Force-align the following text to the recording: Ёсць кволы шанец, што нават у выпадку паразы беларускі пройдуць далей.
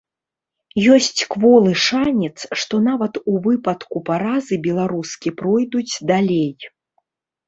Ёсць 0.93 1.21
кволы 1.33 1.73
шанец, 1.87 2.37
што 2.61 2.79
нават 2.85 3.19
у 3.31 3.41
выпадку 3.47 4.01
паразы 4.07 4.55
беларускі 4.67 5.29
пройдуць 5.43 5.93
далей. 6.13 6.51